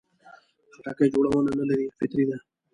[0.73, 2.37] خټکی جوړونه نه لري، فطري ده.